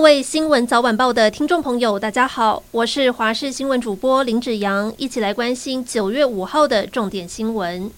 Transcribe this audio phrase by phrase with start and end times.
[0.00, 7.90] 各位新闻早晚报的听众朋友，大家好，我是华视新闻主播林子阳，一起来关心九月五号的重点新闻。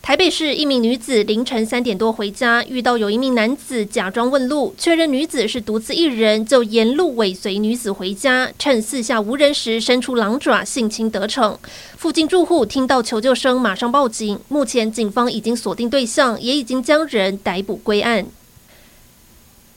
[0.00, 11.58] 台北市一名女子凌晨三点多回家，遇到有一名男子假装问路，确认女子是独自一人，就沿路尾随女子回家，趁四下无人时伸出狼爪性侵得逞。
[11.96, 14.38] 附近住户听到求救声，马上报警。
[14.46, 18.24] 目前警方已经锁定对象，也已经将人逮捕归案。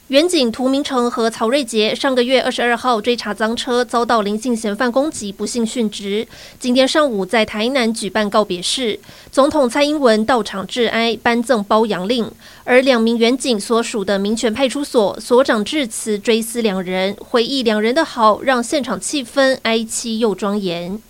[0.08, 6.26] 远警涂明成和曹瑞杰上个月二十二号追查赃车，遭到林姓嫌犯攻击，不幸殉职。
[6.58, 8.98] 今天上午在台南举办告别式，
[9.34, 12.32] 总统蔡英文到场致哀，颁赠褒扬令。
[12.64, 21.02] 而两名远警所属的民权派出所所长致辞追思两人，回忆两人的好，让现场气氛哀戚又庄严。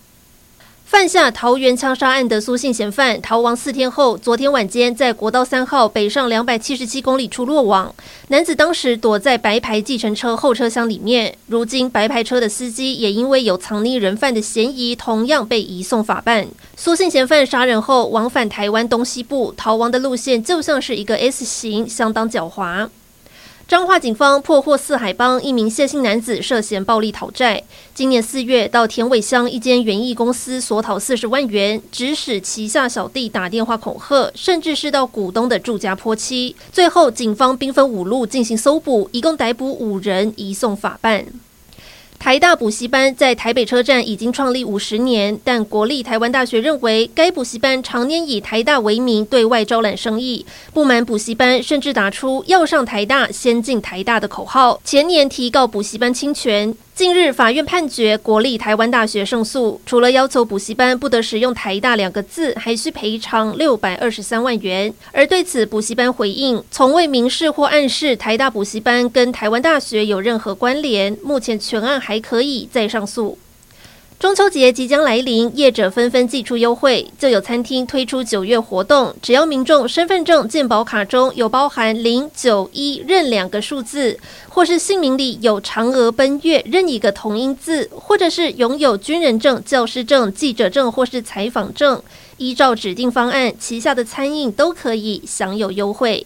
[0.88, 7.94] 犯下桃园枪杀案的苏姓嫌犯逃亡四天后，昨天晚间在国道三号北上两百七十七公里处落网。
[8.30, 11.36] 男子当时躲在白牌计程车后车厢里面。
[11.48, 16.48] 如今白牌车的司机也因为有藏匿人犯的嫌疑，同样被移送法办。
[16.78, 22.88] 苏姓嫌犯杀人后往返台湾东西部，逃亡的路线就像是一个 S 型，相当狡猾。
[23.68, 27.62] 彰化警方破获四海帮一名谢姓男子涉嫌暴力讨债。
[27.94, 36.56] 今年四月，到田尾乡一间园艺公司索讨四十万元，指使旗下小弟打电话恐吓，甚至是到股东的住家泼漆。
[36.72, 41.26] 最后，警方兵分五路进行搜捕，一共逮捕五人，移送法办。
[42.20, 56.76] 台大补习班在台北车站已经创立五十年，但国立台湾大学认为该补习班常年以台大为名对外招揽生意，不满补习班甚至打出“要上台大，先进台大”的口号，前年提告补习班侵权。
[56.98, 64.92] 近日，法院判决国立台湾大学胜诉，除了要求补习班不得使用“台大”两个字，还需赔偿六百二十三万元。
[65.12, 71.16] 而对此，补习班回应，从未明示或暗示台大补习班跟台湾大学有任何关联。
[71.22, 73.38] 目前全案还可以再上诉。
[74.20, 84.18] 中秋节即将来临，业者纷纷祭出优惠，就有餐厅推出九月活动，只要民众身份证健保卡中有包含零九一任两个数字，
[84.50, 92.02] 或是姓名里有嫦娥奔月任一个同音字，或者是拥有军人证、教师证、记者证或是采访证，
[92.38, 96.26] 依照指定方案，旗下的餐饮都可以享有优惠。